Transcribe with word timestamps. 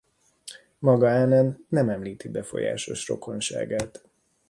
Maga 0.79 1.07
Anen 1.15 1.65
nem 1.69 1.89
említi 1.89 2.29
befolyásos 2.29 3.07
rokonságát. 3.07 4.07